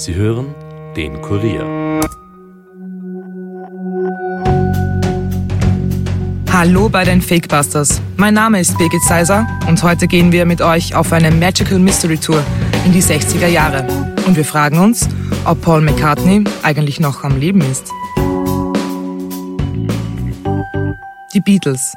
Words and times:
Sie 0.00 0.14
hören 0.14 0.54
den 0.96 1.20
Kurier. 1.20 2.00
Hallo 6.50 6.88
bei 6.88 7.04
den 7.04 7.20
Fakebusters. 7.20 8.00
Mein 8.16 8.32
Name 8.32 8.60
ist 8.60 8.78
Birgit 8.78 9.02
Seiser 9.02 9.46
und 9.68 9.82
heute 9.82 10.06
gehen 10.06 10.32
wir 10.32 10.46
mit 10.46 10.62
euch 10.62 10.94
auf 10.94 11.12
eine 11.12 11.30
Magical 11.30 11.78
Mystery 11.78 12.16
Tour 12.16 12.42
in 12.86 12.94
die 12.94 13.02
60er 13.02 13.48
Jahre. 13.48 13.86
Und 14.26 14.38
wir 14.38 14.46
fragen 14.46 14.78
uns, 14.78 15.06
ob 15.44 15.60
Paul 15.60 15.82
McCartney 15.82 16.44
eigentlich 16.62 16.98
noch 16.98 17.22
am 17.22 17.38
Leben 17.38 17.60
ist. 17.60 17.90
Die 21.34 21.40
Beatles. 21.40 21.94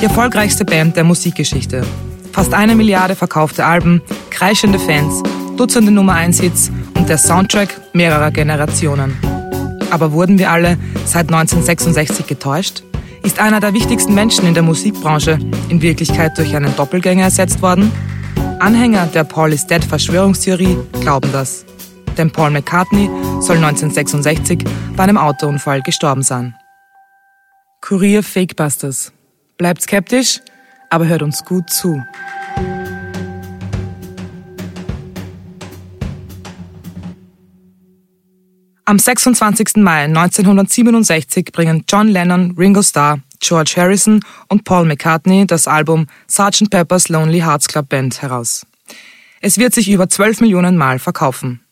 Die 0.00 0.04
erfolgreichste 0.06 0.64
Band 0.64 0.96
der 0.96 1.04
Musikgeschichte. 1.04 1.84
Fast 2.32 2.54
eine 2.54 2.74
Milliarde 2.74 3.14
verkaufte 3.14 3.66
Alben, 3.66 4.00
kreischende 4.30 4.78
Fans, 4.78 5.22
Dutzende 5.58 5.90
Nummer 5.90 6.14
1 6.14 6.40
Hits 6.40 6.70
und 6.96 7.08
der 7.08 7.18
Soundtrack 7.18 7.80
mehrerer 7.92 8.30
Generationen. 8.30 9.16
Aber 9.90 10.12
wurden 10.12 10.38
wir 10.38 10.50
alle 10.50 10.78
seit 11.04 11.32
1966 11.32 12.26
getäuscht? 12.26 12.82
Ist 13.22 13.38
einer 13.38 13.60
der 13.60 13.72
wichtigsten 13.74 14.14
Menschen 14.14 14.46
in 14.46 14.54
der 14.54 14.62
Musikbranche 14.62 15.38
in 15.68 15.82
Wirklichkeit 15.82 16.36
durch 16.38 16.54
einen 16.54 16.74
Doppelgänger 16.76 17.24
ersetzt 17.24 17.62
worden? 17.62 17.90
Anhänger 18.60 19.06
der 19.06 19.24
Paul 19.24 19.52
is 19.52 19.66
Dead 19.66 19.84
Verschwörungstheorie 19.84 20.78
glauben 21.00 21.30
das. 21.32 21.64
Denn 22.16 22.30
Paul 22.30 22.50
McCartney 22.50 23.10
soll 23.40 23.56
1966 23.56 24.64
bei 24.96 25.02
einem 25.02 25.18
Autounfall 25.18 25.82
gestorben 25.82 26.22
sein. 26.22 26.54
Kurier 27.80 28.22
Fakebusters. 28.22 29.12
Bleibt 29.58 29.82
skeptisch, 29.82 30.40
aber 30.90 31.06
hört 31.06 31.22
uns 31.22 31.44
gut 31.44 31.70
zu. 31.70 32.02
Am 38.88 39.00
26. 39.00 39.78
Mai 39.78 40.04
1967 40.04 41.46
bringen 41.50 41.82
John 41.88 42.06
Lennon, 42.06 42.54
Ringo 42.56 42.82
Starr, 42.82 43.18
George 43.40 43.74
Harrison 43.76 44.24
und 44.48 44.62
Paul 44.62 44.84
McCartney 44.84 45.44
das 45.44 45.66
Album 45.66 46.06
Sgt. 46.28 46.70
Pepper's 46.70 47.08
Lonely 47.08 47.40
Hearts 47.40 47.66
Club 47.66 47.88
Band 47.88 48.22
heraus. 48.22 48.64
Es 49.40 49.58
wird 49.58 49.74
sich 49.74 49.90
über 49.90 50.08
12 50.08 50.40
Millionen 50.40 50.76
Mal 50.76 51.00
verkaufen. 51.00 51.62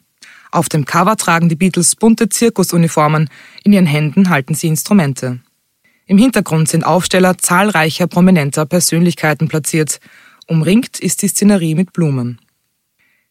Auf 0.51 0.69
dem 0.69 0.87
Cover 0.87 1.17
tragen 1.17 1.49
die 1.49 1.55
Beatles 1.55 1.95
bunte 1.95 2.29
Zirkusuniformen, 2.29 3.31
in 3.63 3.73
ihren 3.73 3.87
Händen 3.87 4.29
halten 4.29 4.55
sie 4.55 4.67
Instrumente. 4.67 5.39
Im 6.07 6.19
Hintergrund 6.19 6.69
sind 6.69 6.85
Aufsteller 6.85 7.39
zahlreicher 7.39 8.09
prominenter 8.09 8.67
Persönlichkeiten 8.67 9.47
platziert. 9.47 10.01
Umringt 10.49 10.99
ist 10.99 11.23
die 11.23 11.29
Szenerie 11.29 11.77
mit 11.77 11.93
Blumen. 11.93 12.41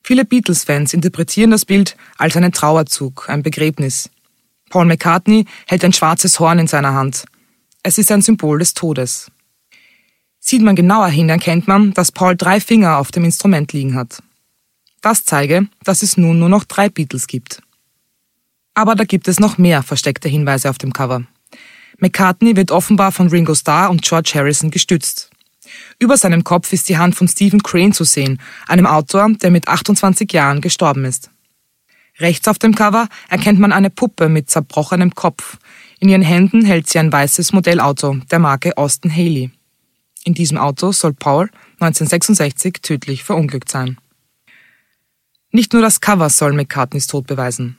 Viele 0.05 0.25
Beatles-Fans 0.25 0.93
interpretieren 0.93 1.51
das 1.51 1.63
Bild 1.63 1.95
als 2.17 2.35
einen 2.35 2.51
Trauerzug, 2.51 3.29
ein 3.29 3.41
Begräbnis. 3.41 4.09
Paul 4.69 4.85
McCartney 4.85 5.45
hält 5.65 5.85
ein 5.85 5.93
schwarzes 5.93 6.39
Horn 6.39 6.59
in 6.59 6.67
seiner 6.67 6.93
Hand. 6.93 7.23
Es 7.83 7.97
ist 7.97 8.11
ein 8.11 8.21
Symbol 8.21 8.59
des 8.59 8.73
Todes. 8.73 9.31
Sieht 10.39 10.61
man 10.61 10.75
genauer 10.75 11.07
hin, 11.07 11.29
erkennt 11.29 11.69
man, 11.69 11.93
dass 11.93 12.11
Paul 12.11 12.35
drei 12.35 12.59
Finger 12.59 12.97
auf 12.97 13.11
dem 13.11 13.23
Instrument 13.23 13.71
liegen 13.71 13.95
hat. 13.95 14.21
Das 14.99 15.23
zeige, 15.23 15.67
dass 15.83 16.03
es 16.03 16.17
nun 16.17 16.37
nur 16.37 16.49
noch 16.49 16.65
drei 16.65 16.89
Beatles 16.89 17.27
gibt. 17.27 17.61
Aber 18.73 18.95
da 18.95 19.05
gibt 19.05 19.27
es 19.29 19.39
noch 19.39 19.57
mehr 19.57 19.83
versteckte 19.83 20.27
Hinweise 20.27 20.69
auf 20.69 20.77
dem 20.77 20.91
Cover. 20.91 21.23
McCartney 21.99 22.57
wird 22.57 22.71
offenbar 22.71 23.13
von 23.13 23.29
Ringo 23.29 23.55
Starr 23.55 23.89
und 23.89 24.01
George 24.01 24.31
Harrison 24.35 24.69
gestützt. 24.69 25.29
Über 25.99 26.17
seinem 26.17 26.43
Kopf 26.43 26.73
ist 26.73 26.89
die 26.89 26.97
Hand 26.97 27.15
von 27.15 27.27
Stephen 27.27 27.63
Crane 27.63 27.93
zu 27.93 28.03
sehen, 28.03 28.39
einem 28.67 28.85
Autor, 28.85 29.29
der 29.41 29.51
mit 29.51 29.67
28 29.67 30.31
Jahren 30.31 30.61
gestorben 30.61 31.05
ist. 31.05 31.29
Rechts 32.19 32.47
auf 32.47 32.59
dem 32.59 32.75
Cover 32.75 33.07
erkennt 33.29 33.59
man 33.59 33.71
eine 33.71 33.89
Puppe 33.89 34.29
mit 34.29 34.49
zerbrochenem 34.49 35.15
Kopf. 35.15 35.57
In 35.99 36.09
ihren 36.09 36.21
Händen 36.21 36.63
hält 36.63 36.87
sie 36.89 36.99
ein 36.99 37.11
weißes 37.11 37.53
Modellauto 37.53 38.17
der 38.29 38.39
Marke 38.39 38.77
Austin 38.77 39.11
Haley. 39.11 39.51
In 40.23 40.33
diesem 40.33 40.57
Auto 40.57 40.91
soll 40.91 41.13
Paul 41.13 41.49
1966 41.79 42.81
tödlich 42.81 43.23
verunglückt 43.23 43.69
sein. 43.69 43.97
Nicht 45.51 45.73
nur 45.73 45.81
das 45.81 46.01
Cover 46.01 46.29
soll 46.29 46.53
McCartneys 46.53 47.07
Tod 47.07 47.27
beweisen. 47.27 47.77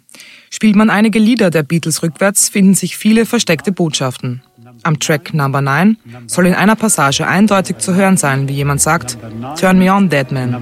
Spielt 0.51 0.77
man 0.77 0.91
einige 0.91 1.19
Lieder 1.19 1.51
der 1.51 1.65
Beatles 1.65 2.03
rückwärts, 2.03 2.49
finden 2.49 2.75
sich 2.75 2.97
viele 2.97 3.27
versteckte 3.27 3.73
Botschaften. 3.73 4.43
Am 4.85 4.99
Track 4.99 5.35
Number 5.35 5.61
9 5.61 5.97
soll 6.27 6.47
in 6.47 6.55
einer 6.55 6.77
Passage 6.77 7.27
eindeutig 7.27 7.79
zu 7.79 7.95
hören 7.95 8.17
sein, 8.17 8.49
wie 8.49 8.53
jemand 8.53 8.81
sagt, 8.81 9.19
Turn 9.59 9.79
me 9.79 9.93
on, 9.93 10.09
dead 10.09 10.31
man. 10.31 10.57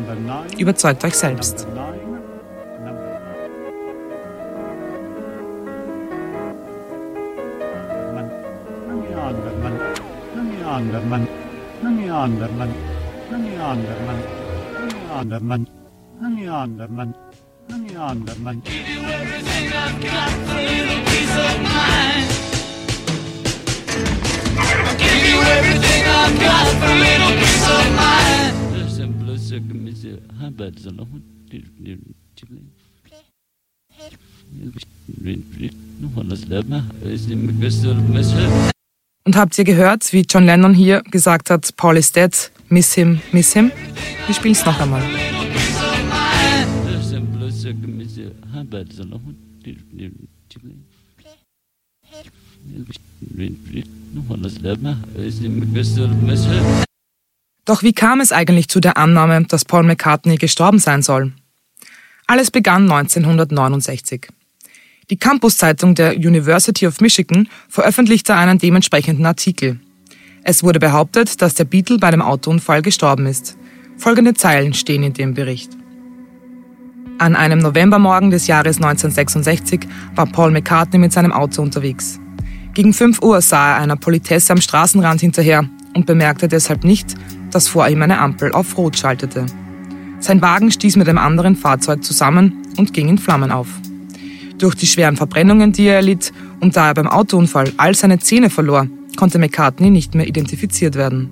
Überzeugt 0.59 1.05
euch 1.05 1.15
selbst. 1.15 1.67
Give 18.65 18.89
you 18.89 19.01
everything 19.03 19.73
I've 19.73 20.01
got 20.01 20.31
for 20.47 20.55
a 20.55 20.63
little 20.63 21.05
piece 21.05 21.37
of 21.37 21.63
mind. 21.63 22.42
A 26.83 26.95
little 26.95 27.33
peace 27.39 27.69
of 27.69 27.85
mind. 27.97 28.63
Und 39.25 39.37
habt 39.37 39.59
ihr 39.59 39.65
gehört, 39.65 40.13
wie 40.13 40.25
John 40.29 40.45
Lennon 40.45 40.75
hier 40.75 41.03
gesagt 41.03 41.51
hat, 41.51 41.77
Paul 41.77 41.97
is 41.97 42.13
dead, 42.13 42.51
miss 42.69 42.95
him, 42.95 43.21
miss 43.33 43.53
him? 43.53 43.71
Wir 44.27 44.35
spielen 44.35 44.53
es 44.53 44.65
noch 44.65 44.81
einmal. 44.81 45.03
Doch 57.65 57.83
wie 57.83 57.93
kam 57.93 58.21
es 58.21 58.33
eigentlich 58.33 58.69
zu 58.69 58.81
der 58.81 58.97
Annahme, 58.97 59.45
dass 59.45 59.65
Paul 59.65 59.85
McCartney 59.85 60.37
gestorben 60.37 60.79
sein 60.79 61.03
soll? 61.03 61.33
Alles 62.27 62.51
begann 62.51 62.91
1969. 62.91 64.29
Die 65.11 65.17
Campuszeitung 65.17 65.95
der 65.95 66.17
University 66.17 66.87
of 66.87 67.01
Michigan 67.01 67.49
veröffentlichte 67.69 68.35
einen 68.35 68.59
dementsprechenden 68.59 69.27
Artikel. 69.27 69.81
Es 70.45 70.63
wurde 70.63 70.79
behauptet, 70.79 71.41
dass 71.43 71.55
der 71.55 71.65
Beatle 71.65 71.99
bei 71.99 72.11
dem 72.11 72.23
Autounfall 72.23 72.83
gestorben 72.83 73.27
ist. 73.27 73.57
Folgende 73.97 74.35
Zeilen 74.35 74.75
stehen 74.75 75.03
in 75.03 75.13
dem 75.13 75.35
Bericht. 75.35 75.71
An 77.19 77.37
einem 77.37 77.61
Novembermorgen 77.61 78.31
des 78.31 78.47
Jahres 78.49 78.77
1966 78.77 79.81
war 80.17 80.27
Paul 80.27 80.51
McCartney 80.51 80.99
mit 80.99 81.13
seinem 81.13 81.33
Auto 81.33 81.63
unterwegs. 81.63 82.19
Gegen 82.75 82.95
5 82.95 83.21
Uhr 83.23 83.43
sah 83.43 83.73
er 83.73 83.77
einer 83.83 83.97
Politesse 83.97 84.53
am 84.53 84.61
Straßenrand 84.61 85.21
hinterher 85.21 85.69
und 85.95 86.07
bemerkte 86.07 86.49
deshalb 86.49 86.85
nicht, 86.85 87.15
dass 87.51 87.69
vor 87.69 87.87
ihm 87.87 88.01
eine 88.01 88.19
Ampel 88.19 88.53
auf 88.53 88.79
Rot 88.79 88.97
schaltete. 88.97 89.45
Sein 90.21 90.41
Wagen 90.41 90.71
stieß 90.71 90.97
mit 90.97 91.09
einem 91.09 91.19
anderen 91.19 91.55
Fahrzeug 91.55 92.03
zusammen 92.03 92.63
und 92.79 92.95
ging 92.95 93.09
in 93.09 93.19
Flammen 93.19 93.51
auf. 93.51 93.69
Durch 94.57 94.75
die 94.75 94.87
schweren 94.87 95.17
Verbrennungen, 95.17 95.73
die 95.73 95.85
er 95.85 95.97
erlitt 95.97 96.33
und 96.61 96.77
da 96.77 96.89
er 96.89 96.95
beim 96.95 97.09
Autounfall 97.09 97.73
all 97.77 97.95
seine 97.95 98.21
Zähne 98.21 98.49
verlor, 98.49 98.87
konnte 99.17 99.39
McCartney 99.39 99.91
nicht 99.91 100.15
mehr 100.15 100.27
identifiziert 100.27 100.95
werden. 100.95 101.31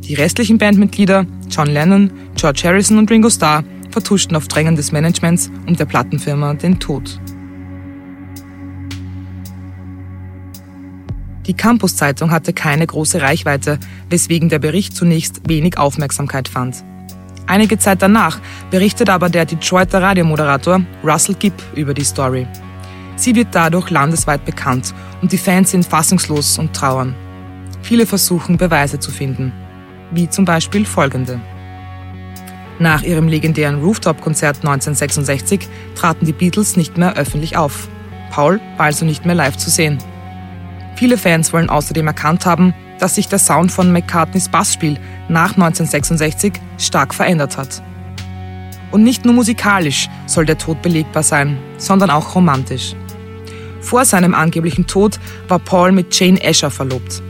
Die 0.00 0.14
restlichen 0.14 0.56
Bandmitglieder, 0.56 1.26
John 1.50 1.68
Lennon, 1.68 2.10
George 2.34 2.62
Harrison 2.64 2.96
und 2.96 3.10
Ringo 3.10 3.28
Starr, 3.28 3.62
vertuschten 3.90 4.36
auf 4.36 4.48
Drängen 4.48 4.76
des 4.76 4.92
Managements 4.92 5.50
und 5.66 5.78
der 5.78 5.84
Plattenfirma 5.84 6.54
den 6.54 6.78
Tod. 6.78 7.20
Die 11.48 11.54
Campus-Zeitung 11.54 12.30
hatte 12.30 12.52
keine 12.52 12.86
große 12.86 13.22
Reichweite, 13.22 13.78
weswegen 14.10 14.50
der 14.50 14.58
Bericht 14.58 14.94
zunächst 14.94 15.40
wenig 15.48 15.78
Aufmerksamkeit 15.78 16.46
fand. 16.46 16.84
Einige 17.46 17.78
Zeit 17.78 18.02
danach 18.02 18.38
berichtet 18.70 19.08
aber 19.08 19.30
der 19.30 19.46
Detroiter 19.46 20.02
Radiomoderator 20.02 20.82
Russell 21.02 21.34
Gibb 21.36 21.54
über 21.74 21.94
die 21.94 22.04
Story. 22.04 22.46
Sie 23.16 23.34
wird 23.34 23.48
dadurch 23.52 23.88
landesweit 23.88 24.44
bekannt 24.44 24.92
und 25.22 25.32
die 25.32 25.38
Fans 25.38 25.70
sind 25.70 25.86
fassungslos 25.86 26.58
und 26.58 26.76
trauern. 26.76 27.14
Viele 27.80 28.04
versuchen 28.04 28.58
Beweise 28.58 29.00
zu 29.00 29.10
finden, 29.10 29.50
wie 30.10 30.28
zum 30.28 30.44
Beispiel 30.44 30.84
folgende. 30.84 31.40
Nach 32.78 33.02
ihrem 33.02 33.26
legendären 33.26 33.82
Rooftop-Konzert 33.82 34.58
1966 34.58 35.66
traten 35.94 36.26
die 36.26 36.32
Beatles 36.32 36.76
nicht 36.76 36.98
mehr 36.98 37.16
öffentlich 37.16 37.56
auf. 37.56 37.88
Paul 38.30 38.60
war 38.76 38.86
also 38.86 39.06
nicht 39.06 39.24
mehr 39.24 39.34
live 39.34 39.56
zu 39.56 39.70
sehen. 39.70 39.98
Viele 40.98 41.16
Fans 41.16 41.52
wollen 41.52 41.70
außerdem 41.70 42.08
erkannt 42.08 42.44
haben, 42.44 42.74
dass 42.98 43.14
sich 43.14 43.28
der 43.28 43.38
Sound 43.38 43.70
von 43.70 43.92
McCartneys 43.92 44.48
Bassspiel 44.48 44.98
nach 45.28 45.52
1966 45.52 46.54
stark 46.76 47.14
verändert 47.14 47.56
hat. 47.56 47.84
Und 48.90 49.04
nicht 49.04 49.24
nur 49.24 49.32
musikalisch 49.32 50.08
soll 50.26 50.44
der 50.44 50.58
Tod 50.58 50.82
belegbar 50.82 51.22
sein, 51.22 51.56
sondern 51.76 52.10
auch 52.10 52.34
romantisch. 52.34 52.96
Vor 53.80 54.04
seinem 54.04 54.34
angeblichen 54.34 54.88
Tod 54.88 55.20
war 55.46 55.60
Paul 55.60 55.92
mit 55.92 56.18
Jane 56.18 56.40
Asher 56.44 56.72
verlobt. 56.72 57.22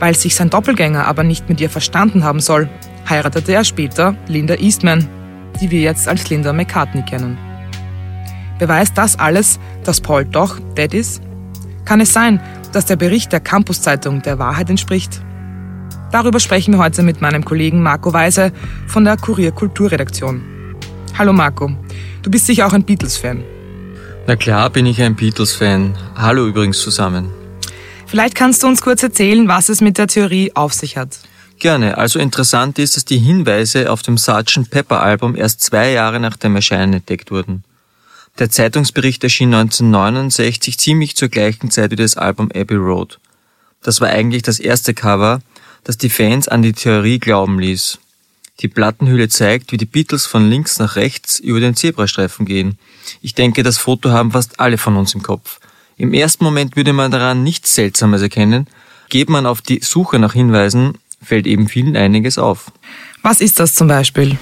Weil 0.00 0.14
sich 0.14 0.34
sein 0.34 0.50
Doppelgänger 0.50 1.06
aber 1.06 1.24
nicht 1.24 1.48
mit 1.48 1.62
ihr 1.62 1.70
verstanden 1.70 2.24
haben 2.24 2.40
soll, 2.40 2.68
heiratete 3.08 3.54
er 3.54 3.64
später 3.64 4.16
Linda 4.26 4.56
Eastman, 4.56 5.08
die 5.62 5.70
wir 5.70 5.80
jetzt 5.80 6.08
als 6.08 6.28
Linda 6.28 6.52
McCartney 6.52 7.02
kennen. 7.04 7.38
Beweist 8.58 8.98
das 8.98 9.18
alles, 9.18 9.58
dass 9.82 9.98
Paul 9.98 10.26
doch 10.26 10.60
dead 10.76 10.92
ist? 10.92 11.22
Kann 11.88 12.02
es 12.02 12.12
sein, 12.12 12.38
dass 12.72 12.86
der 12.86 12.96
Bericht 12.96 13.32
der 13.32 13.40
Campus-Zeitung 13.40 14.22
der 14.22 14.38
Wahrheit 14.38 14.70
entspricht? 14.70 15.20
Darüber 16.10 16.40
sprechen 16.40 16.74
wir 16.74 16.78
heute 16.78 17.02
mit 17.02 17.20
meinem 17.20 17.44
Kollegen 17.44 17.82
Marco 17.82 18.12
Weise 18.12 18.52
von 18.86 19.04
der 19.04 19.16
Kurier 19.16 19.52
Kulturredaktion. 19.52 20.76
Hallo 21.18 21.32
Marco, 21.32 21.70
du 22.22 22.30
bist 22.30 22.46
sicher 22.46 22.66
auch 22.66 22.72
ein 22.72 22.84
Beatles-Fan. 22.84 23.42
Na 24.26 24.36
klar 24.36 24.70
bin 24.70 24.86
ich 24.86 25.02
ein 25.02 25.16
Beatles-Fan. 25.16 25.94
Hallo 26.16 26.46
übrigens 26.46 26.80
zusammen. 26.80 27.30
Vielleicht 28.06 28.34
kannst 28.34 28.62
du 28.62 28.66
uns 28.66 28.80
kurz 28.80 29.02
erzählen, 29.02 29.48
was 29.48 29.68
es 29.68 29.80
mit 29.80 29.98
der 29.98 30.06
Theorie 30.06 30.52
auf 30.54 30.72
sich 30.72 30.96
hat. 30.96 31.18
Gerne. 31.58 31.98
Also 31.98 32.18
interessant 32.18 32.78
ist, 32.78 32.96
dass 32.96 33.04
die 33.04 33.18
Hinweise 33.18 33.90
auf 33.90 34.02
dem 34.02 34.16
Sgt. 34.16 34.70
Pepper 34.70 35.02
Album 35.02 35.34
erst 35.34 35.62
zwei 35.62 35.90
Jahre 35.90 36.20
nach 36.20 36.36
dem 36.36 36.54
Erscheinen 36.54 36.94
entdeckt 36.94 37.30
wurden. 37.30 37.64
Der 38.38 38.50
Zeitungsbericht 38.50 39.24
erschien 39.24 39.52
1969 39.52 40.78
ziemlich 40.78 41.16
zur 41.16 41.28
gleichen 41.28 41.72
Zeit 41.72 41.90
wie 41.90 41.96
das 41.96 42.16
Album 42.16 42.50
Abbey 42.54 42.76
Road. 42.76 43.18
Das 43.82 44.00
war 44.00 44.08
eigentlich 44.08 44.42
das 44.42 44.60
erste 44.60 44.94
Cover, 44.94 45.40
das 45.82 45.98
die 45.98 46.08
Fans 46.08 46.46
an 46.46 46.62
die 46.62 46.72
Theorie 46.72 47.18
glauben 47.18 47.58
ließ. 47.58 47.98
Die 48.60 48.68
Plattenhülle 48.68 49.28
zeigt, 49.28 49.72
wie 49.72 49.76
die 49.76 49.86
Beatles 49.86 50.26
von 50.26 50.48
links 50.48 50.78
nach 50.78 50.94
rechts 50.94 51.40
über 51.40 51.58
den 51.58 51.74
Zebrastreifen 51.74 52.46
gehen. 52.46 52.78
Ich 53.22 53.34
denke, 53.34 53.62
das 53.64 53.78
Foto 53.78 54.10
haben 54.10 54.32
fast 54.32 54.60
alle 54.60 54.78
von 54.78 54.96
uns 54.96 55.14
im 55.14 55.22
Kopf. 55.22 55.58
Im 55.96 56.14
ersten 56.14 56.44
Moment 56.44 56.76
würde 56.76 56.92
man 56.92 57.10
daran 57.10 57.42
nichts 57.42 57.74
Seltsames 57.74 58.22
erkennen. 58.22 58.68
Geht 59.08 59.30
man 59.30 59.46
auf 59.46 59.62
die 59.62 59.80
Suche 59.82 60.20
nach 60.20 60.34
Hinweisen, 60.34 60.98
fällt 61.22 61.46
eben 61.46 61.68
vielen 61.68 61.96
einiges 61.96 62.38
auf. 62.38 62.70
Was 63.22 63.40
ist 63.40 63.58
das 63.58 63.74
zum 63.74 63.88
Beispiel? 63.88 64.38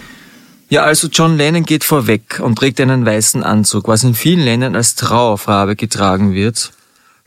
Ja, 0.69 0.83
also 0.83 1.07
John 1.07 1.37
Lennon 1.37 1.65
geht 1.65 1.85
vorweg 1.85 2.41
und 2.43 2.57
trägt 2.57 2.81
einen 2.81 3.07
weißen 3.07 3.45
Anzug, 3.45 3.87
was 3.87 4.03
in 4.03 4.17
vielen 4.17 4.41
Ländern 4.41 4.75
als 4.75 4.97
Trauerfarbe 4.97 5.77
getragen 5.77 6.33
wird. 6.33 6.73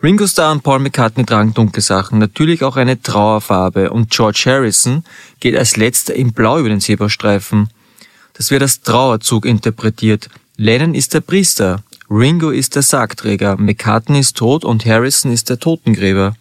Ringo 0.03 0.27
Starr 0.27 0.51
und 0.51 0.63
Paul 0.63 0.79
McCartney 0.79 1.23
tragen 1.25 1.53
dunkle 1.53 1.81
Sachen, 1.81 2.19
natürlich 2.19 2.65
auch 2.65 2.75
eine 2.75 3.01
Trauerfarbe 3.01 3.91
und 3.91 4.09
George 4.09 4.43
Harrison 4.45 5.05
geht 5.39 5.55
als 5.55 5.77
letzter 5.77 6.15
in 6.15 6.33
Blau 6.33 6.59
über 6.59 6.67
den 6.67 6.81
Zebrastreifen. 6.81 7.69
Das 8.33 8.51
wird 8.51 8.61
als 8.61 8.81
Trauerzug 8.81 9.45
interpretiert. 9.45 10.29
Lennon 10.57 10.93
ist 10.93 11.13
der 11.13 11.21
Priester, 11.21 11.81
Ringo 12.09 12.49
ist 12.49 12.75
der 12.75 12.81
Sargträger, 12.81 13.55
McCartney 13.55 14.19
ist 14.19 14.35
tot 14.35 14.65
und 14.65 14.85
Harrison 14.85 15.31
ist 15.31 15.49
der 15.49 15.59
Totengräber. 15.59 16.35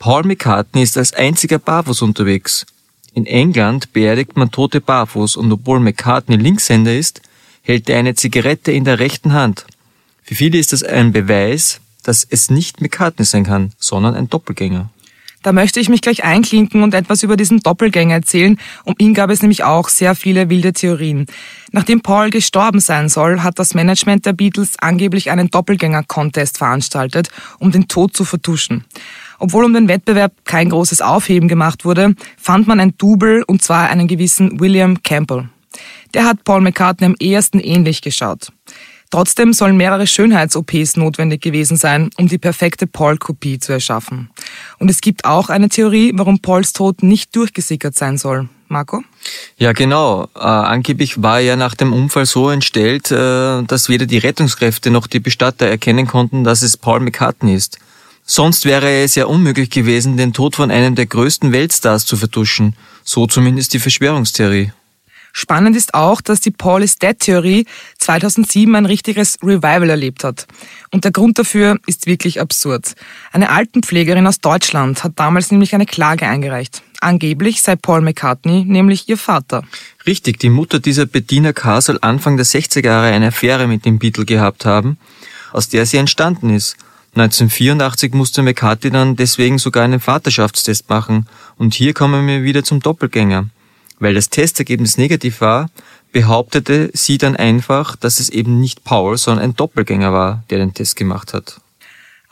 Paul 0.00 0.24
McCartney 0.24 0.82
ist 0.82 0.98
als 0.98 1.12
einziger 1.12 1.60
barfuß 1.60 2.02
unterwegs. 2.02 2.66
In 3.14 3.26
England 3.26 3.92
beerdigt 3.92 4.36
man 4.36 4.50
Tote 4.50 4.80
barfuß 4.80 5.36
und 5.36 5.52
obwohl 5.52 5.78
McCartney 5.78 6.36
Linkshänder 6.36 6.94
ist, 6.96 7.22
hält 7.62 7.88
er 7.88 7.98
eine 7.98 8.16
Zigarette 8.16 8.72
in 8.72 8.84
der 8.84 8.98
rechten 8.98 9.32
Hand. 9.32 9.66
Für 10.24 10.34
viele 10.34 10.58
ist 10.58 10.72
das 10.72 10.82
ein 10.82 11.12
Beweis, 11.12 11.80
dass 12.02 12.26
es 12.28 12.50
nicht 12.50 12.80
McCartney 12.80 13.24
sein 13.24 13.44
kann, 13.44 13.72
sondern 13.78 14.14
ein 14.14 14.28
Doppelgänger. 14.28 14.90
Da 15.44 15.52
möchte 15.52 15.78
ich 15.78 15.90
mich 15.90 16.00
gleich 16.00 16.24
einklinken 16.24 16.82
und 16.82 16.94
etwas 16.94 17.22
über 17.22 17.36
diesen 17.36 17.60
Doppelgänger 17.60 18.14
erzählen. 18.14 18.58
Um 18.84 18.94
ihn 18.96 19.12
gab 19.12 19.28
es 19.28 19.42
nämlich 19.42 19.62
auch 19.62 19.90
sehr 19.90 20.14
viele 20.14 20.48
wilde 20.48 20.72
Theorien. 20.72 21.26
Nachdem 21.70 22.00
Paul 22.00 22.30
gestorben 22.30 22.80
sein 22.80 23.10
soll, 23.10 23.42
hat 23.42 23.58
das 23.58 23.74
Management 23.74 24.24
der 24.24 24.32
Beatles 24.32 24.78
angeblich 24.78 25.30
einen 25.30 25.50
Doppelgänger-Contest 25.50 26.56
veranstaltet, 26.56 27.28
um 27.58 27.70
den 27.72 27.88
Tod 27.88 28.16
zu 28.16 28.24
vertuschen. 28.24 28.86
Obwohl 29.38 29.66
um 29.66 29.74
den 29.74 29.86
Wettbewerb 29.86 30.32
kein 30.44 30.70
großes 30.70 31.02
Aufheben 31.02 31.46
gemacht 31.46 31.84
wurde, 31.84 32.14
fand 32.38 32.66
man 32.66 32.80
ein 32.80 32.96
Double 32.96 33.44
und 33.46 33.60
zwar 33.60 33.90
einen 33.90 34.08
gewissen 34.08 34.60
William 34.60 35.02
Campbell. 35.02 35.50
Der 36.14 36.24
hat 36.24 36.44
Paul 36.44 36.62
McCartney 36.62 37.04
am 37.06 37.16
ehesten 37.20 37.60
ähnlich 37.60 38.00
geschaut. 38.00 38.50
Trotzdem 39.14 39.52
sollen 39.52 39.76
mehrere 39.76 40.08
Schönheits-OPs 40.08 40.96
notwendig 40.96 41.40
gewesen 41.40 41.76
sein, 41.76 42.10
um 42.16 42.26
die 42.26 42.36
perfekte 42.36 42.88
Paul-Kopie 42.88 43.60
zu 43.60 43.70
erschaffen. 43.70 44.28
Und 44.80 44.90
es 44.90 45.00
gibt 45.00 45.24
auch 45.24 45.50
eine 45.50 45.68
Theorie, 45.68 46.10
warum 46.16 46.40
Pauls 46.40 46.72
Tod 46.72 47.04
nicht 47.04 47.36
durchgesickert 47.36 47.94
sein 47.94 48.18
soll. 48.18 48.48
Marco? 48.66 49.04
Ja, 49.56 49.70
genau. 49.70 50.24
Äh, 50.34 50.40
angeblich 50.40 51.22
war 51.22 51.40
er 51.40 51.54
nach 51.54 51.76
dem 51.76 51.92
Unfall 51.92 52.26
so 52.26 52.50
entstellt, 52.50 53.12
äh, 53.12 53.62
dass 53.62 53.88
weder 53.88 54.06
die 54.06 54.18
Rettungskräfte 54.18 54.90
noch 54.90 55.06
die 55.06 55.20
Bestatter 55.20 55.66
erkennen 55.66 56.08
konnten, 56.08 56.42
dass 56.42 56.62
es 56.62 56.76
Paul 56.76 56.98
McCartney 56.98 57.54
ist. 57.54 57.78
Sonst 58.24 58.64
wäre 58.64 59.04
es 59.04 59.14
ja 59.14 59.26
unmöglich 59.26 59.70
gewesen, 59.70 60.16
den 60.16 60.32
Tod 60.32 60.56
von 60.56 60.72
einem 60.72 60.96
der 60.96 61.06
größten 61.06 61.52
Weltstars 61.52 62.04
zu 62.04 62.16
vertuschen. 62.16 62.74
So 63.04 63.28
zumindest 63.28 63.74
die 63.74 63.78
Verschwörungstheorie. 63.78 64.72
Spannend 65.36 65.76
ist 65.76 65.94
auch, 65.94 66.20
dass 66.20 66.40
die 66.40 66.52
Paul 66.52 66.84
is 66.84 66.96
Dead-Theorie 66.96 67.66
2007 67.98 68.72
ein 68.76 68.86
richtiges 68.86 69.36
Revival 69.42 69.90
erlebt 69.90 70.22
hat. 70.22 70.46
Und 70.92 71.02
der 71.02 71.10
Grund 71.10 71.40
dafür 71.40 71.76
ist 71.86 72.06
wirklich 72.06 72.40
absurd. 72.40 72.94
Eine 73.32 73.50
Altenpflegerin 73.50 74.28
aus 74.28 74.38
Deutschland 74.38 75.02
hat 75.02 75.14
damals 75.16 75.50
nämlich 75.50 75.74
eine 75.74 75.86
Klage 75.86 76.28
eingereicht. 76.28 76.82
Angeblich 77.00 77.62
sei 77.62 77.74
Paul 77.74 78.00
McCartney 78.02 78.64
nämlich 78.64 79.08
ihr 79.08 79.18
Vater. 79.18 79.64
Richtig, 80.06 80.38
die 80.38 80.50
Mutter 80.50 80.78
dieser 80.78 81.04
Bettina 81.04 81.52
K. 81.52 81.80
soll 81.80 81.98
Anfang 82.00 82.36
der 82.36 82.46
60er 82.46 82.84
Jahre 82.84 83.08
eine 83.08 83.26
Affäre 83.26 83.66
mit 83.66 83.84
dem 83.84 83.98
Beatle 83.98 84.24
gehabt 84.24 84.64
haben, 84.64 84.98
aus 85.52 85.68
der 85.68 85.84
sie 85.84 85.96
entstanden 85.96 86.50
ist. 86.50 86.76
1984 87.16 88.14
musste 88.14 88.42
McCartney 88.42 88.92
dann 88.92 89.16
deswegen 89.16 89.58
sogar 89.58 89.82
einen 89.82 89.98
Vaterschaftstest 89.98 90.88
machen. 90.88 91.26
Und 91.56 91.74
hier 91.74 91.92
kommen 91.92 92.24
wir 92.28 92.44
wieder 92.44 92.62
zum 92.62 92.78
Doppelgänger. 92.78 93.48
Weil 93.98 94.14
das 94.14 94.30
Testergebnis 94.30 94.98
negativ 94.98 95.40
war, 95.40 95.70
behauptete 96.12 96.90
sie 96.94 97.18
dann 97.18 97.36
einfach, 97.36 97.96
dass 97.96 98.20
es 98.20 98.30
eben 98.30 98.60
nicht 98.60 98.84
Paul, 98.84 99.18
sondern 99.18 99.44
ein 99.44 99.56
Doppelgänger 99.56 100.12
war, 100.12 100.44
der 100.50 100.58
den 100.58 100.72
Test 100.72 100.96
gemacht 100.96 101.34
hat. 101.34 101.60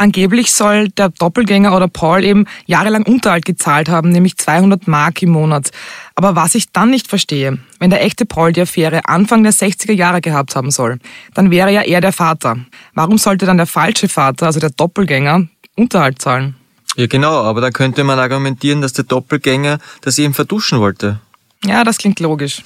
Angeblich 0.02 0.52
soll 0.52 0.88
der 0.88 1.10
Doppelgänger 1.10 1.76
oder 1.76 1.86
Paul 1.86 2.24
eben 2.24 2.46
jahrelang 2.66 3.04
Unterhalt 3.04 3.44
gezahlt 3.44 3.88
haben, 3.88 4.08
nämlich 4.08 4.36
200 4.36 4.88
Mark 4.88 5.22
im 5.22 5.30
Monat. 5.30 5.70
Aber 6.16 6.34
was 6.34 6.54
ich 6.56 6.72
dann 6.72 6.90
nicht 6.90 7.06
verstehe, 7.06 7.58
wenn 7.78 7.90
der 7.90 8.02
echte 8.02 8.26
Paul 8.26 8.52
die 8.52 8.62
Affäre 8.62 9.02
Anfang 9.04 9.44
der 9.44 9.52
60er 9.52 9.92
Jahre 9.92 10.20
gehabt 10.20 10.56
haben 10.56 10.70
soll, 10.70 10.98
dann 11.34 11.50
wäre 11.50 11.72
ja 11.72 11.82
er 11.82 12.00
der 12.00 12.12
Vater. 12.12 12.56
Warum 12.94 13.18
sollte 13.18 13.46
dann 13.46 13.58
der 13.58 13.66
falsche 13.66 14.08
Vater, 14.08 14.46
also 14.46 14.58
der 14.58 14.70
Doppelgänger, 14.70 15.46
Unterhalt 15.76 16.20
zahlen? 16.20 16.56
Ja 16.96 17.06
genau, 17.06 17.42
aber 17.42 17.60
da 17.60 17.70
könnte 17.70 18.02
man 18.02 18.18
argumentieren, 18.18 18.80
dass 18.80 18.92
der 18.94 19.04
Doppelgänger 19.04 19.78
das 20.00 20.18
eben 20.18 20.34
verduschen 20.34 20.80
wollte. 20.80 21.20
Ja, 21.64 21.84
das 21.84 21.98
klingt 21.98 22.20
logisch. 22.20 22.62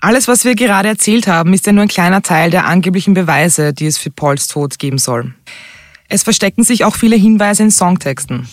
Alles, 0.00 0.28
was 0.28 0.44
wir 0.44 0.54
gerade 0.54 0.88
erzählt 0.88 1.26
haben, 1.26 1.52
ist 1.52 1.66
ja 1.66 1.72
nur 1.72 1.82
ein 1.82 1.88
kleiner 1.88 2.22
Teil 2.22 2.50
der 2.50 2.66
angeblichen 2.66 3.14
Beweise, 3.14 3.72
die 3.72 3.86
es 3.86 3.98
für 3.98 4.10
Pauls 4.10 4.46
Tod 4.46 4.78
geben 4.78 4.98
soll. 4.98 5.34
Es 6.08 6.22
verstecken 6.22 6.62
sich 6.62 6.84
auch 6.84 6.94
viele 6.94 7.16
Hinweise 7.16 7.64
in 7.64 7.70
Songtexten. 7.70 8.48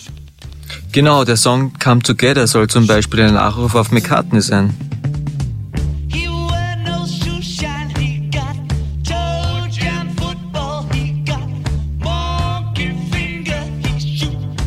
Genau, 0.92 1.24
der 1.24 1.36
Song 1.36 1.72
Come 1.82 2.02
Together 2.02 2.46
soll 2.46 2.68
zum 2.68 2.86
Beispiel 2.86 3.22
ein 3.22 3.34
Nachruf 3.34 3.74
auf 3.74 3.92
McCartney 3.92 4.40
sein. 4.40 4.74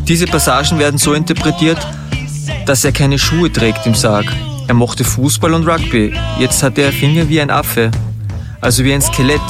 Diese 0.08 0.26
Passagen 0.26 0.80
werden 0.80 0.98
so 0.98 1.14
interpretiert, 1.14 1.78
dass 2.66 2.84
er 2.84 2.92
keine 2.92 3.20
Schuhe 3.20 3.52
trägt 3.52 3.86
im 3.86 3.94
Sarg. 3.94 4.26
Er 4.70 4.76
mochte 4.76 5.04
Fußball 5.04 5.56
und 5.56 5.68
Rugby. 5.68 6.14
Jetzt 6.38 6.62
hat 6.62 6.78
er 6.78 6.94
Finger 6.94 7.28
wie 7.28 7.42
ein 7.42 7.50
Affe, 7.50 7.90
also 8.62 8.84
wie 8.84 8.94
ein 8.94 9.02
Skelett. 9.02 9.42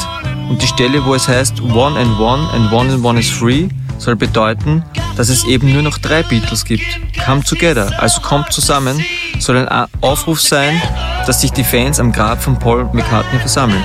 Und 0.50 0.62
die 0.62 0.66
Stelle, 0.68 1.04
wo 1.04 1.14
es 1.14 1.28
heißt 1.28 1.60
One 1.62 2.00
and 2.00 2.18
One 2.18 2.48
and 2.54 2.72
One 2.72 2.94
and 2.94 3.04
One 3.04 3.20
is 3.20 3.30
Free, 3.30 3.68
soll 3.98 4.16
bedeuten, 4.16 4.82
dass 5.18 5.28
es 5.28 5.44
eben 5.44 5.74
nur 5.74 5.82
noch 5.82 5.98
drei 5.98 6.24
Beatles 6.24 6.64
gibt. 6.64 6.86
Come 7.26 7.44
Together, 7.44 7.92
also 8.02 8.22
kommt 8.22 8.54
zusammen, 8.54 9.04
soll 9.40 9.58
ein 9.58 9.88
Aufruf 10.00 10.40
sein, 10.40 10.82
dass 11.28 11.42
sich 11.42 11.52
die 11.52 11.66
Fans 11.66 12.00
am 12.00 12.14
Grab 12.14 12.42
von 12.42 12.58
Paul 12.58 12.90
McCartney 12.94 13.40
versammeln. 13.40 13.84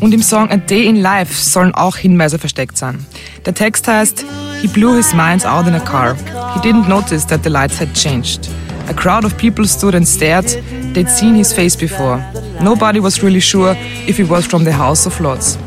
Und 0.00 0.12
im 0.12 0.22
Song 0.22 0.50
A 0.50 0.58
Day 0.58 0.84
in 0.84 0.96
Life 0.96 1.32
sollen 1.42 1.74
auch 1.74 1.96
Hinweise 1.96 2.38
versteckt 2.38 2.76
sein. 2.76 3.06
Der 3.46 3.54
Text 3.54 3.88
heißt 3.88 4.26
He 4.64 4.72
blew 4.72 4.96
his 4.96 5.12
minds 5.12 5.44
out 5.44 5.68
in 5.68 5.74
a 5.74 5.84
car. 5.84 6.14
He 6.54 6.60
didn't 6.62 6.88
notice 6.88 7.26
that 7.26 7.42
the 7.42 7.50
lights 7.50 7.76
had 7.76 7.94
changed. 7.94 8.48
A 8.88 8.94
crowd 8.94 9.26
of 9.26 9.36
people 9.36 9.66
stood 9.66 9.94
and 9.94 10.08
stared. 10.08 10.46
They'd 10.94 11.10
seen 11.10 11.34
his 11.34 11.52
face 11.52 11.76
before. 11.76 12.16
Nobody 12.62 12.98
was 12.98 13.22
really 13.22 13.40
sure 13.40 13.74
if 14.08 14.16
he 14.16 14.24
was 14.24 14.46
from 14.46 14.64
the 14.64 14.72
House 14.72 15.04
of 15.04 15.20
Lords. 15.20 15.58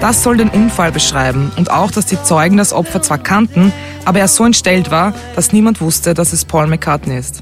Das 0.00 0.22
soll 0.22 0.36
den 0.36 0.48
Unfall 0.48 0.92
beschreiben 0.92 1.50
und 1.56 1.72
auch, 1.72 1.90
dass 1.90 2.06
die 2.06 2.22
Zeugen 2.22 2.56
das 2.56 2.72
Opfer 2.72 3.02
zwar 3.02 3.18
kannten, 3.18 3.72
aber 4.04 4.20
er 4.20 4.28
so 4.28 4.44
entstellt 4.44 4.90
war, 4.90 5.14
dass 5.36 5.52
niemand 5.52 5.80
wusste, 5.80 6.14
dass 6.14 6.32
es 6.32 6.44
Paul 6.44 6.66
McCartney 6.66 7.18
ist. 7.18 7.40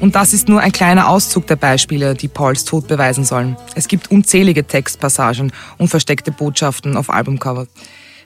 Und 0.00 0.14
das 0.14 0.32
ist 0.32 0.48
nur 0.48 0.60
ein 0.60 0.72
kleiner 0.72 1.08
Auszug 1.08 1.46
der 1.46 1.56
Beispiele, 1.56 2.14
die 2.14 2.28
Pauls 2.28 2.64
Tod 2.64 2.88
beweisen 2.88 3.24
sollen. 3.24 3.56
Es 3.74 3.86
gibt 3.86 4.10
unzählige 4.10 4.66
Textpassagen 4.66 5.52
und 5.76 5.88
versteckte 5.88 6.32
Botschaften 6.32 6.96
auf 6.96 7.10
Albumcovers. 7.10 7.68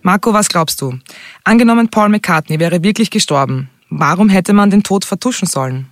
Marco, 0.02 0.32
was 0.32 0.48
glaubst 0.48 0.80
du? 0.80 0.98
Angenommen, 1.42 1.88
Paul 1.88 2.10
McCartney 2.10 2.60
wäre 2.60 2.82
wirklich 2.82 3.10
gestorben. 3.10 3.70
Warum 3.90 4.28
hätte 4.28 4.52
man 4.52 4.70
den 4.70 4.82
Tod 4.82 5.04
vertuschen 5.04 5.48
sollen? 5.48 5.88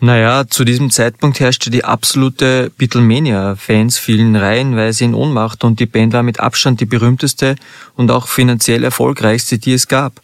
Naja, 0.00 0.46
zu 0.48 0.64
diesem 0.64 0.90
Zeitpunkt 0.90 1.40
herrschte 1.40 1.70
die 1.70 1.84
absolute 1.84 2.72
Beatlemania. 2.76 3.56
Fans 3.56 3.98
fielen 3.98 4.34
reihenweise 4.34 5.04
in 5.04 5.14
Ohnmacht 5.14 5.64
und 5.64 5.80
die 5.80 5.86
Band 5.86 6.12
war 6.12 6.22
mit 6.22 6.40
Abstand 6.40 6.80
die 6.80 6.86
berühmteste 6.86 7.56
und 7.94 8.10
auch 8.10 8.26
finanziell 8.26 8.84
erfolgreichste, 8.84 9.58
die 9.58 9.72
es 9.72 9.88
gab. 9.88 10.20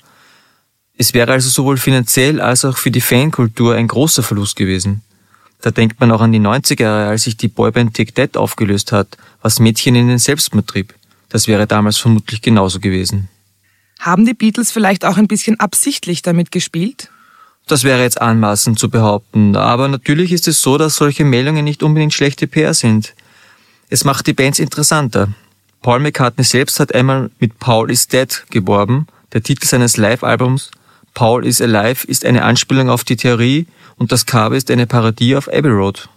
Es 1.00 1.14
wäre 1.14 1.32
also 1.32 1.48
sowohl 1.48 1.76
finanziell 1.76 2.40
als 2.40 2.64
auch 2.64 2.76
für 2.76 2.90
die 2.90 3.00
Fankultur 3.00 3.76
ein 3.76 3.86
großer 3.86 4.24
Verlust 4.24 4.56
gewesen. 4.56 5.02
Da 5.60 5.70
denkt 5.70 6.00
man 6.00 6.10
auch 6.10 6.20
an 6.20 6.32
die 6.32 6.40
90er 6.40 6.82
Jahre, 6.82 7.08
als 7.08 7.22
sich 7.22 7.36
die 7.36 7.46
Boyband 7.46 7.96
Take 7.96 8.12
That 8.14 8.36
aufgelöst 8.36 8.90
hat, 8.90 9.16
was 9.40 9.60
Mädchen 9.60 9.94
in 9.94 10.08
den 10.08 10.18
Selbstmord 10.18 10.66
trieb. 10.66 10.94
Das 11.28 11.46
wäre 11.46 11.68
damals 11.68 11.98
vermutlich 11.98 12.42
genauso 12.42 12.80
gewesen. 12.80 13.28
Haben 14.00 14.26
die 14.26 14.34
Beatles 14.34 14.72
vielleicht 14.72 15.04
auch 15.04 15.16
ein 15.16 15.28
bisschen 15.28 15.60
absichtlich 15.60 16.22
damit 16.22 16.50
gespielt? 16.50 17.10
Das 17.68 17.84
wäre 17.84 18.02
jetzt 18.02 18.20
anmaßend 18.20 18.78
zu 18.78 18.90
behaupten, 18.90 19.54
aber 19.54 19.86
natürlich 19.86 20.32
ist 20.32 20.48
es 20.48 20.60
so, 20.60 20.78
dass 20.78 20.96
solche 20.96 21.24
Meldungen 21.24 21.64
nicht 21.64 21.82
unbedingt 21.84 22.14
schlechte 22.14 22.48
PR 22.48 22.74
sind. 22.74 23.14
Es 23.88 24.04
macht 24.04 24.26
die 24.26 24.32
Bands 24.32 24.58
interessanter. 24.58 25.28
Paul 25.82 26.00
McCartney 26.00 26.44
selbst 26.44 26.80
hat 26.80 26.92
einmal 26.92 27.30
mit 27.38 27.58
Paul 27.60 27.90
is 27.90 28.08
Dead 28.08 28.44
geworben. 28.50 29.06
Der 29.32 29.42
Titel 29.42 29.66
seines 29.66 29.96
Live-Albums 29.96 30.70
Paul 31.18 31.44
is 31.44 31.60
Alive 31.60 32.06
ist 32.06 32.24
eine 32.24 32.44
Anspielung 32.44 32.90
auf 32.90 33.02
die 33.02 33.16
Theorie 33.16 33.66
und 33.96 34.12
das 34.12 34.24
Cover 34.24 34.54
ist 34.54 34.70
eine 34.70 34.86
Parodie 34.86 35.34
auf 35.34 35.48
Abbey 35.48 35.68
Road. 35.68 36.08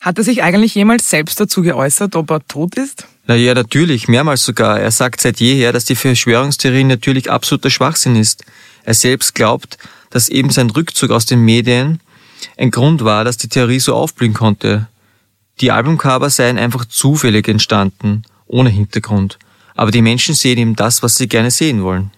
Hat 0.00 0.18
er 0.18 0.24
sich 0.24 0.42
eigentlich 0.42 0.74
jemals 0.74 1.08
selbst 1.08 1.38
dazu 1.38 1.62
geäußert, 1.62 2.16
ob 2.16 2.28
er 2.32 2.44
tot 2.48 2.74
ist? 2.74 3.06
Na 3.28 3.36
ja, 3.36 3.54
natürlich, 3.54 4.08
mehrmals 4.08 4.44
sogar. 4.44 4.80
Er 4.80 4.90
sagt 4.90 5.20
seit 5.20 5.38
jeher, 5.38 5.72
dass 5.72 5.84
die 5.84 5.94
Verschwörungstheorie 5.94 6.82
natürlich 6.82 7.30
absoluter 7.30 7.70
Schwachsinn 7.70 8.16
ist. 8.16 8.44
Er 8.82 8.94
selbst 8.94 9.36
glaubt, 9.36 9.78
dass 10.10 10.28
eben 10.28 10.50
sein 10.50 10.70
Rückzug 10.70 11.12
aus 11.12 11.24
den 11.24 11.44
Medien 11.44 12.00
ein 12.56 12.72
Grund 12.72 13.04
war, 13.04 13.22
dass 13.22 13.36
die 13.36 13.48
Theorie 13.48 13.78
so 13.78 13.94
aufblühen 13.94 14.34
konnte. 14.34 14.88
Die 15.60 15.70
Albumcover 15.70 16.28
seien 16.28 16.58
einfach 16.58 16.86
zufällig 16.86 17.46
entstanden, 17.46 18.24
ohne 18.48 18.70
Hintergrund. 18.70 19.38
Aber 19.76 19.92
die 19.92 20.02
Menschen 20.02 20.34
sehen 20.34 20.58
eben 20.58 20.74
das, 20.74 21.04
was 21.04 21.14
sie 21.14 21.28
gerne 21.28 21.52
sehen 21.52 21.84
wollen. 21.84 22.10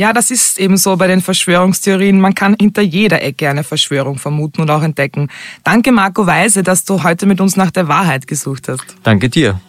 Ja, 0.00 0.14
das 0.14 0.30
ist 0.30 0.58
eben 0.58 0.78
so 0.78 0.96
bei 0.96 1.08
den 1.08 1.20
Verschwörungstheorien. 1.20 2.22
Man 2.22 2.34
kann 2.34 2.56
hinter 2.58 2.80
jeder 2.80 3.20
Ecke 3.20 3.50
eine 3.50 3.62
Verschwörung 3.62 4.16
vermuten 4.16 4.62
und 4.62 4.70
auch 4.70 4.82
entdecken. 4.82 5.28
Danke, 5.62 5.92
Marco 5.92 6.26
Weise, 6.26 6.62
dass 6.62 6.86
du 6.86 7.02
heute 7.02 7.26
mit 7.26 7.38
uns 7.38 7.54
nach 7.54 7.70
der 7.70 7.86
Wahrheit 7.86 8.26
gesucht 8.26 8.68
hast. 8.68 8.82
Danke 9.02 9.28
dir. 9.28 9.60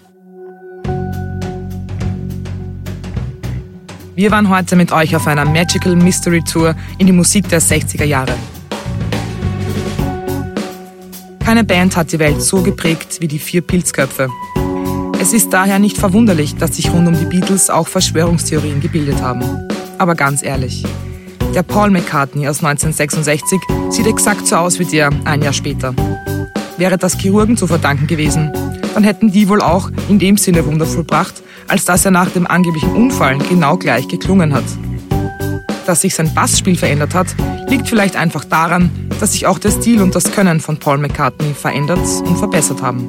Wir 4.15 4.31
waren 4.31 4.47
heute 4.47 4.77
mit 4.77 4.93
euch 4.93 5.17
auf 5.17 5.27
einer 5.27 5.43
Magical 5.43 5.97
Mystery 5.97 6.41
Tour 6.41 6.75
in 6.97 7.07
die 7.07 7.11
Musik 7.11 7.49
der 7.49 7.61
60er 7.61 8.05
Jahre. 8.05 8.35
Keine 11.43 11.65
Band 11.65 11.97
hat 11.97 12.09
die 12.13 12.19
Welt 12.19 12.41
so 12.41 12.61
geprägt 12.61 13.17
wie 13.19 13.27
die 13.27 13.39
vier 13.39 13.63
Pilzköpfe. 13.63 14.29
Es 15.19 15.33
ist 15.33 15.51
daher 15.51 15.77
nicht 15.77 15.97
verwunderlich, 15.97 16.55
dass 16.55 16.77
sich 16.77 16.89
rund 16.93 17.09
um 17.09 17.19
die 17.19 17.25
Beatles 17.25 17.69
auch 17.69 17.89
Verschwörungstheorien 17.89 18.79
gebildet 18.79 19.21
haben. 19.21 19.67
Aber 20.01 20.15
ganz 20.15 20.41
ehrlich, 20.41 20.83
der 21.53 21.61
Paul 21.61 21.91
McCartney 21.91 22.47
aus 22.47 22.63
1966 22.63 23.59
sieht 23.91 24.07
exakt 24.07 24.47
so 24.47 24.55
aus 24.55 24.79
wie 24.79 24.85
der 24.85 25.11
ein 25.25 25.43
Jahr 25.43 25.53
später. 25.53 25.93
Wäre 26.77 26.97
das 26.97 27.19
Chirurgen 27.19 27.55
zu 27.55 27.67
verdanken 27.67 28.07
gewesen, 28.07 28.51
dann 28.95 29.03
hätten 29.03 29.31
die 29.31 29.47
wohl 29.47 29.61
auch 29.61 29.91
in 30.09 30.17
dem 30.17 30.37
Sinne 30.37 30.65
Wunder 30.65 30.87
vollbracht, 30.87 31.43
als 31.67 31.85
dass 31.85 32.03
er 32.03 32.09
nach 32.09 32.31
dem 32.31 32.47
angeblichen 32.47 32.91
Unfall 32.93 33.37
genau 33.47 33.77
gleich 33.77 34.07
geklungen 34.07 34.55
hat. 34.55 34.63
Dass 35.85 36.01
sich 36.01 36.15
sein 36.15 36.33
Bassspiel 36.33 36.77
verändert 36.77 37.13
hat, 37.13 37.27
liegt 37.69 37.87
vielleicht 37.87 38.15
einfach 38.15 38.43
daran, 38.43 38.89
dass 39.19 39.33
sich 39.33 39.45
auch 39.45 39.59
der 39.59 39.69
Stil 39.69 40.01
und 40.01 40.15
das 40.15 40.31
Können 40.31 40.61
von 40.61 40.77
Paul 40.77 40.97
McCartney 40.97 41.53
verändert 41.53 41.99
und 42.25 42.39
verbessert 42.39 42.81
haben. 42.81 43.07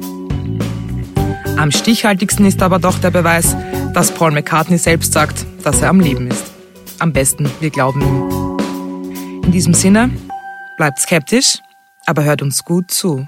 Am 1.57 1.71
stichhaltigsten 1.71 2.45
ist 2.45 2.61
aber 2.61 2.77
doch 2.77 2.99
der 2.99 3.09
Beweis, 3.09 3.55
dass 3.95 4.11
Paul 4.11 4.29
McCartney 4.29 4.77
selbst 4.77 5.13
sagt, 5.13 5.43
dass 5.63 5.81
er 5.81 5.89
am 5.89 5.99
Leben 5.99 6.27
ist. 6.27 6.52
Am 7.03 7.11
besten, 7.11 7.51
wir 7.59 7.69
glauben 7.69 7.99
ihm. 7.99 9.43
In 9.43 9.51
diesem 9.51 9.73
Sinne, 9.73 10.09
bleibt 10.77 10.99
skeptisch, 10.99 11.57
aber 12.05 12.23
hört 12.23 12.41
uns 12.41 12.63
gut 12.63 12.91
zu. 12.91 13.27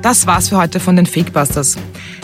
Das 0.00 0.26
war's 0.26 0.48
für 0.48 0.56
heute 0.56 0.80
von 0.80 0.96
den 0.96 1.04
Fakebusters. 1.04 1.76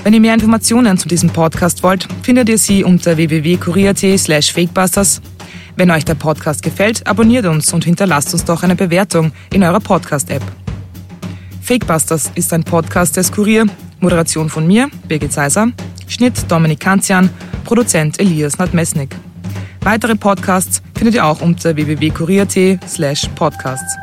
Wenn 0.02 0.14
ihr 0.14 0.20
mehr 0.20 0.32
Informationen 0.32 0.96
zu 0.96 1.08
diesem 1.08 1.28
Podcast 1.28 1.82
wollt, 1.82 2.08
findet 2.22 2.48
ihr 2.48 2.56
sie 2.56 2.84
unter 2.84 3.18
www.kurier.at 3.18 4.18
slash 4.18 4.50
fakebusters. 4.54 5.20
Wenn 5.76 5.90
euch 5.90 6.06
der 6.06 6.14
Podcast 6.14 6.62
gefällt, 6.62 7.06
abonniert 7.06 7.44
uns 7.44 7.74
und 7.74 7.84
hinterlasst 7.84 8.32
uns 8.32 8.46
doch 8.46 8.62
eine 8.62 8.76
Bewertung 8.76 9.30
in 9.52 9.62
eurer 9.62 9.80
Podcast-App. 9.80 10.42
Fakebusters 11.60 12.30
ist 12.34 12.50
ein 12.54 12.64
Podcast 12.64 13.18
des 13.18 13.30
Kurier, 13.30 13.66
Moderation 14.00 14.48
von 14.48 14.66
mir, 14.66 14.88
Birgit 15.08 15.32
Seiser, 15.32 15.68
Schnitt 16.08 16.50
Dominik 16.50 16.80
Kanzian, 16.80 17.30
Produzent 17.64 18.20
Elias 18.20 18.58
Nadmesnik. 18.58 19.14
Weitere 19.80 20.16
Podcasts 20.16 20.82
findet 20.96 21.14
ihr 21.14 21.24
auch 21.24 21.40
unter 21.40 21.76
www.kurier.at 21.76 22.88
slash 22.88 23.28
podcasts. 23.34 23.96